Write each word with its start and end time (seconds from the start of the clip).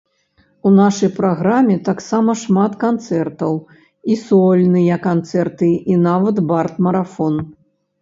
У 0.69 0.69
нашай 0.77 1.11
праграме 1.19 1.75
таксама 1.89 2.31
шмат 2.45 2.73
канцэртаў, 2.85 3.53
і 4.15 4.19
сольныя 4.25 5.01
канцэрты 5.07 5.73
і 5.95 6.03
нават 6.11 6.45
бард-марафон. 6.51 7.35